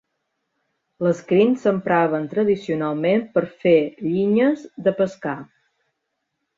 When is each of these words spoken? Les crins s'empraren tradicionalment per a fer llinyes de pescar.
Les 1.07 1.21
crins 1.31 1.65
s'empraren 1.65 2.25
tradicionalment 2.33 3.23
per 3.37 3.47
a 3.51 3.53
fer 3.67 3.77
llinyes 4.09 4.69
de 4.89 4.99
pescar. 5.03 5.41